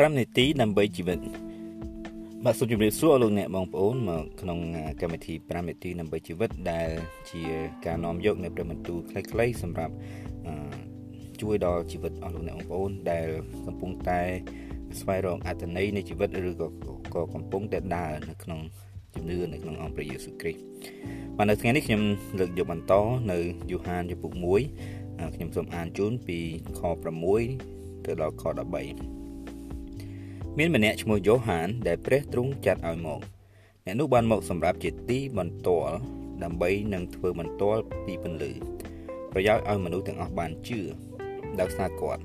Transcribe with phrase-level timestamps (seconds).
[0.00, 1.18] 5នាទីដើម្បីជីវិត
[2.44, 4.58] បាទសូមជម្រាបសួរលោកអ្នកបងប្អូនមកក្នុង
[5.00, 6.90] កម្មវិធី5នាទីដើម្បីជីវិតដែល
[7.30, 7.42] ជា
[7.86, 8.98] ការនាំយកនៅព្រឹមបន្ទូល
[9.30, 9.94] ខ្លីៗសម្រាប់
[11.40, 13.26] ជួយដល់ជីវិតអស់លោកអ្នកបងប្អូនដែល
[13.66, 14.20] កំពុងតែ
[15.00, 16.68] ស្វែងរកអត្ថន័យនៃជីវិតឬក៏
[17.14, 18.60] ក៏កំពុងតែដើរនៅក្នុង
[19.14, 20.60] ជំនឿនៅក្នុងអង្គព្រះយេស៊ូវគ្រីស្ទ
[21.36, 22.02] បាទនៅថ្ងៃនេះខ្ញុំ
[22.38, 22.92] លើកយកបន្ត
[23.32, 23.38] នៅ
[23.70, 26.38] យូហានចំពុក1ខ្ញុំសូមអានជូនពី
[26.78, 26.80] ខ
[27.42, 29.21] 6ទៅដល់ខ13
[30.58, 33.20] មានម្នាក់ឈ្មោះយ៉ូហាន ដែលព្រះទ្រង់ចាត់ឲ្យមក
[33.84, 35.94] អ្នកនោះបានមកសម្រាប់ជាទីបន្ទាល់
[36.42, 38.52] ដើម្បីនឹងធ្វើបន្ទាល់ពីពន្លឺ
[39.32, 40.80] ប្រយោជន៍ឲ្យមនុស្សទាំងអស់បានជឿ
[41.60, 42.22] ដោយសារគាត់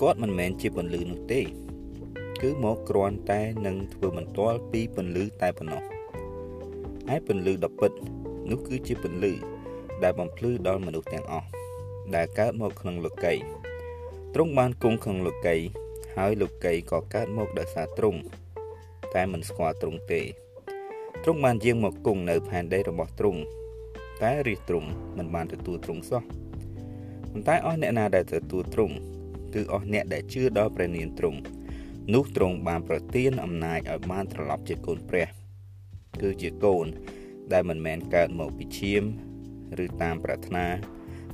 [0.00, 1.40] គាត់មិនមែនជាពន្លឺនោះទេ
[2.42, 5.82] គឺមកគ្រាន់តែនឹងធ្វើបន្ទាល់ពីពន្លឺតែប៉ុណ្ណោះ
[7.08, 7.92] ហើយពន្លឺដ៏ពិត
[8.50, 9.32] នោះគឺជាពន្លឺ
[10.02, 11.48] ដែលបំភ្លឺដល់មនុស្សទាំងអស់
[12.14, 13.34] ដែលកើតមកក្នុងលោកី
[14.34, 15.56] ទ្រង់បានគង់ក្នុងលោកី
[16.16, 18.20] ហើយលោកីក៏កើតមកដោយសារទ្រង់
[19.14, 20.20] តែមិនស្គាល់ទ្រង់ទេ
[21.22, 23.40] ទ្រង់បានយាងមកគង់នៅផែនដីរបស់ទ្រង់
[24.22, 26.22] តែរាជទ្រង់មិនបានទទួលទ្រង់សោះ
[27.30, 28.94] ប៉ុន្តែអស់អ្នកណាដែលទទួលទ្រង់
[29.54, 31.38] គឺអស់អ្នកដែលជឿដល់ព្រះនាមទ្រង់
[32.14, 35.28] នោះទ្រង់បានប្រទានអំណាចឲ្យបានត្រឡប់ជាកូនព្រះ
[36.20, 36.86] គឺជាកូន
[37.52, 39.02] ដែលមិនមែនកើតមកពីឈាម
[39.84, 40.66] ឬតាមប្រាថ្នា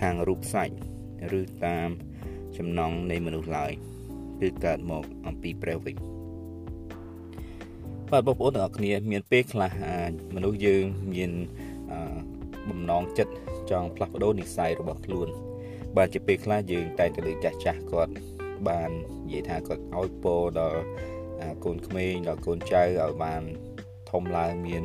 [0.00, 0.74] ខាងរូបសាច់
[1.40, 1.88] ឬតាម
[2.56, 3.72] ចំណងនៃមនុស្សឡើយ។
[4.40, 5.96] គឺកើតមកអំពីព្រះវិញ
[8.12, 9.72] បាទបងប្អូនទាំងអស់គ្នា មានពេលខ្លះ
[10.34, 11.30] មនុស្សយើងមាន
[12.68, 13.32] បំណងចិត្ត
[13.70, 15.28] ចង់ផ្លាស់ប្ដូរនិស្ស័យរបស់ខ្លួន
[15.96, 18.12] បាទជាពេលខ្លះយើងតែងតែលើចាស់ចាស់គាត់
[18.68, 18.90] បាន
[19.26, 20.80] និយាយថាគាត់ឲ្យពរដល់
[21.64, 23.42] កូនក្មេងដល់កូនចៅឲ្យបាន
[24.10, 24.84] ធំឡើងមាន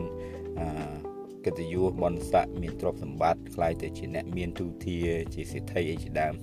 [1.45, 4.97] កិត្តិយសបនស័កមានទ្រព្យសម្បត្តិខ្លាយទៅជាអ្នកមានទូធា
[5.33, 6.33] ជាសេដ្ឋីអីជាដើម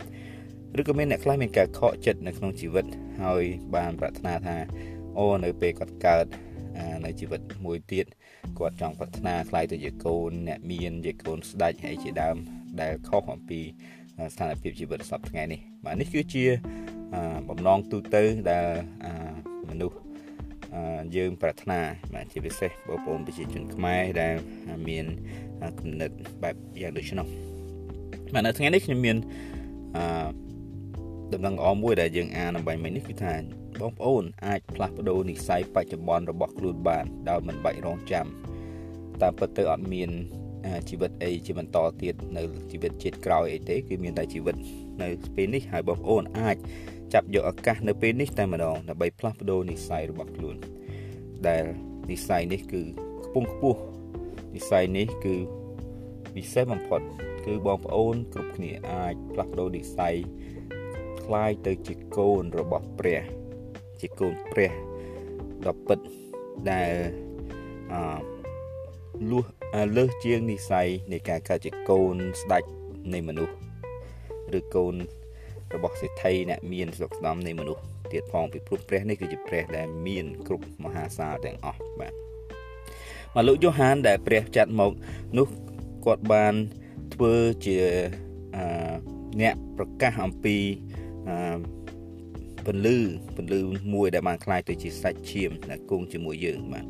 [0.78, 2.86] ឬក៏មានអ្នកខ្លះមានការខកចិត្តនៅក្នុងជីវិត
[3.24, 4.56] ហើយបានប្រាថ្នាថា
[5.18, 6.26] អូនៅពេលគាត់កើត
[7.04, 8.06] នៅជីវិតមួយទៀត
[8.58, 12.36] គាត់ចង់ប្រាថ្នាខ្លាយទៅជាកូនអ្នកមានជាកូនស្ដេចហើយជាដើម
[12.80, 13.60] ដែលខុសអំពី
[14.32, 16.44] ស្ថានភាពជីវិតសពថ្ងៃនេះបាទនេះគឺជា
[17.48, 18.66] បំណងទូទៅដែល
[19.70, 19.98] មនុស្ស
[21.16, 21.80] យើងប្រាថ្នា
[22.14, 24.34] បាទជាពិសេសបងប្អូនប្រជាជនខ្មែរដែល
[24.88, 25.06] មាន
[25.80, 26.10] គំនិត
[26.42, 27.26] បែបយ៉ាងដូចនោះ
[28.34, 29.16] បាទនៅថ្ងៃនេះខ្ញុំមាន
[29.96, 30.04] អឺ
[31.34, 33.34] ដំណឹងល្អមួយដែលយើងអានអំបញ្ញមិញនេះគឺថា
[33.80, 38.26] បងប្អូនអាចផ្លាស់ប្ដូរនិស្ស័យបច្ចុប្បន្នរបស់ខ្លួនបានដោយមិនបាច់រងចាំ
[39.22, 40.10] តាមពិតទៅអត់មាន
[40.88, 44.56] ជីវិតអីជាបន្តទៀតនៅជីវិតជាតិក្រោយអីទេគឺមានតែជីវិត
[45.02, 46.56] នៅពេលនេះហើយបងប្អូនអាច
[47.14, 50.56] ចាប់យកឱកាសនៅពេលនេះតែម្ដងដើម្បីផ្លាស់ប្ដូរនិស្ស័យរបស់ខ្លួន
[51.46, 51.64] ដែល
[52.10, 52.82] និស្ស័យនេះគឺ
[53.24, 53.80] ខ្ពង់ខ្ពស់
[54.54, 55.34] និស្ស័យនេះគឺ
[56.34, 57.00] ពិសេសបំផុត
[57.46, 60.16] គឺបងប្អូនគ្រប់គ្នាអាចផ្លាស់ប្ដូរនិស្ស័យ
[61.30, 63.22] ក្លាយទៅជាកូនរបស់ព្រះ
[64.00, 64.72] ជាកូនព្រះ
[65.66, 65.98] ដ៏ពិត
[66.70, 66.92] ដែល
[67.92, 67.96] អ
[69.30, 69.44] លុះ
[69.96, 72.64] លើសជាងនិស័យនៃការកើតជាកូនស្ដេច
[73.14, 73.54] នៃមនុស្ស
[74.58, 74.94] ឬកូន
[75.74, 77.82] របស់សេដ្ឋីអ្នកមានស្លុកស្ដំនៃមនុស្ស
[78.12, 82.12] ទៀតផងពីព្រោះព្រះនេះគឺជាព្រះដែលមានគ្រប់មហាសាលទាំងអស់បាទ
[83.34, 84.92] មកលោកយ៉ូហានដែលព្រះចាត់មក
[85.38, 85.48] នោះ
[86.04, 86.54] គាត់បាន
[87.14, 87.34] ធ្វើ
[87.66, 87.78] ជា
[89.40, 90.56] អ្នកប្រកាសអំពី
[92.65, 92.97] ពន្លឺ
[93.35, 93.59] ពន្លឺ
[93.93, 96.85] មួយដែលបានคล้ายទៅជាសាច់ឈាមដែលគង់ជាមួយយើងបាទ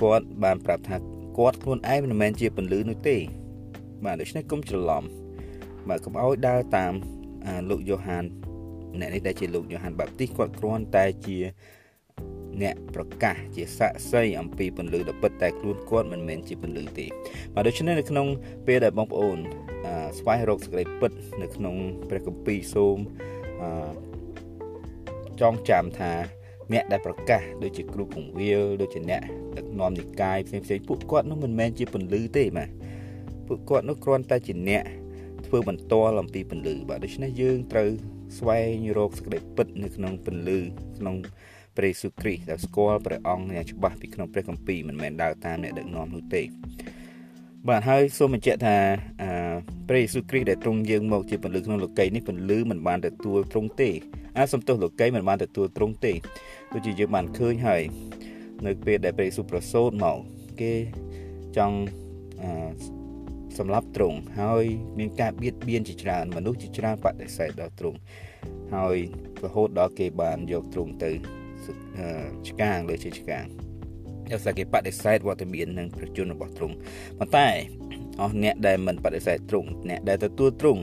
[0.00, 0.96] គាត់បានប្រាប់ថា
[1.38, 3.16] គាត់ខ្លួនឯងមិនមែនជាពន្លឺនោះទេ
[4.04, 5.04] បាទដូច្នេះកុំច្រឡំ
[5.88, 6.92] បាទកុំឲ្យដើរតាម
[7.70, 8.24] លោកយ៉ូហាន
[9.00, 11.38] អ្នកនេះដែលជាលោកយ៉ូហានបាប់ទីសគាត់គ្រាន់តែជា
[12.62, 17.06] អ្នកប្រកាសជាសាក់សីអំពីពន្លឺដ៏ពិតតែខ្លួនគាត់មិនមែនជាពន្លឺទេ
[17.54, 18.26] បាទដូច្នេះនៅក្នុង
[18.66, 19.38] ពេលដែលបងប្អូន
[20.18, 21.12] ស្វែងរកសេចក្តីពិត
[21.42, 21.74] នៅក្នុង
[22.08, 22.98] ព្រះគម្ពីរសូម
[25.41, 26.11] ចងចាំថា
[26.73, 29.21] អ្នកដែលប្រកាសដូចជាគ្រូពង្វាលដូចជាអ្នក
[29.57, 32.69] ដឹកនាំនិកាយផ្សេងផ្សេងពួកគាត់នោះមិនមែនជាពន្លឺទេបាទ
[33.47, 34.83] ពួកគាត់នោះគ្រាន់តែជាអ្នក
[35.45, 37.89] ធ្វើបន្តអំពីពន្លឺបាទដូច្នេះយើងត្រូវ
[38.37, 40.59] ស្វែងរកសេចក្តីពិតនៅក្នុងពន្លឺ
[40.97, 41.15] ក្នុង
[41.77, 46.43] ព្រះយេស៊ូវគ្រីស្ទដែលស្គាល់ព្រះអង្គយ៉ាងច្បាស់ពីក្នុងព្រះគម្ពីរមិនមែនដើរតាមអ្នកដឹកនាំនោះទេ
[47.67, 48.77] បាទហើយសូមបញ្ជាក់ថា
[49.89, 53.89] ព្រះយេស៊ូវគ្រីស្ទដែលទ្រង់យាងមកជាពន្លឺក្នុងលោកីនេះពន្លឺមិនបានទទួលទ្រង់ទេ
[54.37, 56.13] អាសំទោសលោកីមិនបានទទួលទ្រង់ទេ
[56.73, 57.83] ដូចជាយើងបានឃើញហើយ
[58.65, 60.17] នៅពេលដែលព្រះយេស៊ូវប្រសូតមក
[60.61, 60.73] គេ
[61.57, 61.77] ចង់
[63.57, 64.65] សម្រាប់ទ្រង់ហើយ
[64.99, 67.97] មានការបៀតបៀនជាច្រើនមនុស្សជាច្រើនបដិសេធដល់ទ្រង់
[68.75, 68.97] ហើយ
[69.43, 71.11] រហូតដល់គេបានយកទ្រង់ទៅ
[72.47, 73.45] ឆ្កាងលើជាឆ្កាង
[74.31, 76.75] ដោយសារគេបដិសេធវត្តមាននិងប្រជជនរបស់ទ្រង់
[77.19, 77.47] ប៉ុន្តែ
[78.21, 80.81] អស់អ្នកដែលមិនបដិសេធទ្រង់អ្នកដែលទទួលទ្រង់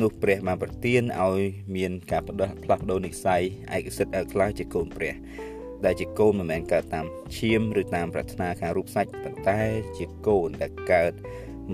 [0.00, 1.40] នោះព្រះបានប្រទានឲ្យ
[1.76, 3.42] មានការផ្ដោះផ្លាស់ប្ដូរនិស្ស័យ
[3.76, 5.14] ឯកសិទ្ធិឲ្យក្លាយជាកូនព្រះ
[5.84, 7.06] ដែលជាកូនមិនមែនកើតតាម
[7.36, 9.60] ឈាមឬតាមប្រាថ្នាខាងរូបសាច់ប៉ុន្តែ
[9.96, 11.12] ជាកូនដែលកើត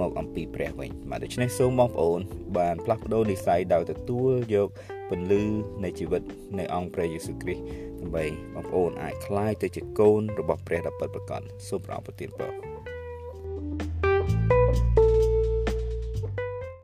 [0.00, 2.20] មកអំពីព្រះវិញបាទដូច្នេះសូមបងប្អូន
[2.58, 4.68] បានផ្លាស់ប្ដូរនិស្ស័យដោយទទួលយក
[5.10, 5.42] ពន្លឺ
[5.84, 6.22] នៃជីវិត
[6.58, 7.64] នៃអង្គព្រះយេស៊ូវគ្រីស្ទ
[8.00, 8.24] ដើម្បី
[8.54, 12.71] បងប្អូនអាចក្លាយទៅជាកូនរបស់ព្រះដ៏ពិតប្រាកដសូមប្រោប្រទានពរ